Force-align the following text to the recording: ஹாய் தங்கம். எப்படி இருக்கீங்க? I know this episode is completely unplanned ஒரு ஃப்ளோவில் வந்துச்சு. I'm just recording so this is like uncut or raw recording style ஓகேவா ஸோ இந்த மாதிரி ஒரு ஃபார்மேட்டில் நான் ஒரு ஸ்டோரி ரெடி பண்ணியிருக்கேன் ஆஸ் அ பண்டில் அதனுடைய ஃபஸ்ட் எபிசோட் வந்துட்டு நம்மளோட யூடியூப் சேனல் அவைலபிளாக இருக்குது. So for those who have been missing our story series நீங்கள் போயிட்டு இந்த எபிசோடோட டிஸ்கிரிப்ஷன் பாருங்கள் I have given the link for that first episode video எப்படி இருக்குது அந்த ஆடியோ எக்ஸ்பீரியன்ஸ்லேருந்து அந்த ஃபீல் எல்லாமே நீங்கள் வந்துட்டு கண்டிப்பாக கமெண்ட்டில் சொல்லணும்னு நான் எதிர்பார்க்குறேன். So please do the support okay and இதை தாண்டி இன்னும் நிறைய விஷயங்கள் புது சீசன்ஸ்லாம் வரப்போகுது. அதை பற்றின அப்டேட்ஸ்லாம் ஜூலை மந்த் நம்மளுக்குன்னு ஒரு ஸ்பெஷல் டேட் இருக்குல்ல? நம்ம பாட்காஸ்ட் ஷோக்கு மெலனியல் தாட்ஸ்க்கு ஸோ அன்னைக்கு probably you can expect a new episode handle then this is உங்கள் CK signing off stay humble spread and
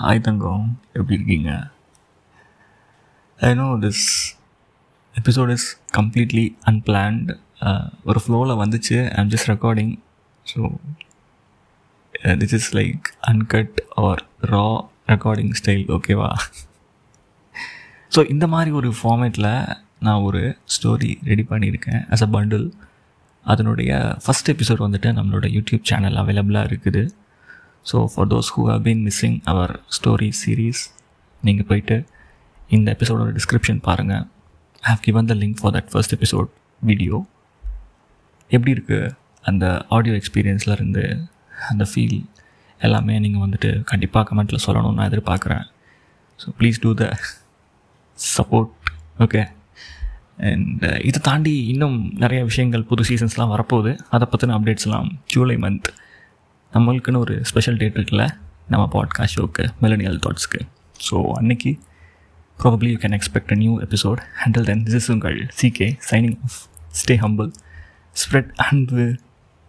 ஹாய் 0.00 0.18
தங்கம். 0.24 0.64
எப்படி 0.96 1.14
இருக்கீங்க? 1.18 1.50
I 3.40 3.50
know 3.60 3.66
this 3.84 4.02
episode 5.14 5.50
is 5.54 5.64
completely 5.98 6.44
unplanned 6.70 7.30
ஒரு 8.08 8.20
ஃப்ளோவில் 8.24 8.52
வந்துச்சு. 8.62 8.96
I'm 9.18 9.30
just 9.34 9.48
recording 9.52 9.92
so 10.46 10.60
this 12.42 12.54
is 12.58 12.68
like 12.78 13.08
uncut 13.32 13.80
or 14.04 14.22
raw 14.52 14.66
recording 15.12 15.52
style 15.60 15.84
ஓகேவா 15.96 16.30
ஸோ 18.16 18.22
இந்த 18.34 18.46
மாதிரி 18.54 18.72
ஒரு 18.80 18.90
ஃபார்மேட்டில் 19.00 19.50
நான் 20.06 20.24
ஒரு 20.28 20.42
ஸ்டோரி 20.76 21.12
ரெடி 21.30 21.46
பண்ணியிருக்கேன் 21.52 22.02
ஆஸ் 22.14 22.26
அ 22.28 22.32
பண்டில் 22.36 22.66
அதனுடைய 23.46 23.90
ஃபஸ்ட் 24.26 24.52
எபிசோட் 24.56 24.86
வந்துட்டு 24.86 25.10
நம்மளோட 25.20 25.48
யூடியூப் 25.56 25.88
சேனல் 25.92 26.20
அவைலபிளாக 26.24 26.68
இருக்குது. 26.72 27.02
So 27.90 27.98
for 28.12 28.28
those 28.34 28.50
who 28.56 28.62
have 28.70 28.82
been 28.82 29.02
missing 29.08 29.38
our 29.52 29.72
story 29.98 30.30
series 30.42 30.82
நீங்கள் 31.40 31.68
போயிட்டு 31.70 31.96
இந்த 32.70 32.88
எபிசோடோட 32.96 33.30
டிஸ்கிரிப்ஷன் 33.38 33.80
பாருங்கள் 33.88 34.24
I 34.82 34.88
have 34.92 35.02
given 35.08 35.28
the 35.30 35.34
link 35.34 35.58
for 35.60 35.74
that 35.76 35.90
first 35.92 36.14
episode 36.16 36.48
video 36.82 37.16
எப்படி 38.50 38.72
இருக்குது 38.76 39.12
அந்த 39.44 39.64
ஆடியோ 39.88 40.14
எக்ஸ்பீரியன்ஸ்லேருந்து 40.20 41.04
அந்த 41.70 41.84
ஃபீல் 41.90 42.18
எல்லாமே 42.80 43.14
நீங்கள் 43.18 43.44
வந்துட்டு 43.44 43.70
கண்டிப்பாக 43.82 44.24
கமெண்ட்டில் 44.28 44.64
சொல்லணும்னு 44.66 44.98
நான் 44.98 45.10
எதிர்பார்க்குறேன். 45.10 45.64
So 46.40 46.48
please 46.58 46.80
do 46.80 46.90
the 46.94 47.04
support 48.18 48.72
okay 49.18 49.42
and 50.48 50.82
இதை 51.08 51.20
தாண்டி 51.22 51.54
இன்னும் 51.66 51.98
நிறைய 52.14 52.40
விஷயங்கள் 52.44 52.84
புது 52.84 53.02
சீசன்ஸ்லாம் 53.08 53.52
வரப்போகுது. 53.54 53.92
அதை 54.14 54.24
பற்றின 54.32 54.56
அப்டேட்ஸ்லாம் 54.58 55.08
ஜூலை 55.26 55.56
மந்த் 55.56 55.88
நம்மளுக்குன்னு 56.76 57.16
ஒரு 57.16 57.44
ஸ்பெஷல் 57.44 57.76
டேட் 57.76 57.96
இருக்குல்ல? 57.96 58.28
நம்ம 58.68 58.88
பாட்காஸ்ட் 58.92 59.36
ஷோக்கு 59.36 59.64
மெலனியல் 59.82 60.18
தாட்ஸ்க்கு 60.18 60.60
ஸோ 61.10 61.30
அன்னைக்கு 61.32 61.78
probably 62.58 62.88
you 62.90 62.96
can 62.96 63.16
expect 63.18 63.52
a 63.52 63.54
new 63.54 63.80
episode 63.80 64.20
handle 64.44 64.64
then 64.64 64.82
this 64.82 64.94
is 64.94 65.10
உங்கள் 65.10 65.48
CK 65.62 65.88
signing 66.10 66.38
off 66.42 66.58
stay 67.00 67.14
humble 67.16 67.50
spread 68.16 68.50
and 68.54 68.92